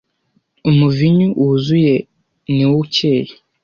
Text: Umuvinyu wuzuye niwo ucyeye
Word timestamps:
Umuvinyu 0.69 1.27
wuzuye 1.39 1.95
niwo 2.55 2.75
ucyeye 2.83 3.33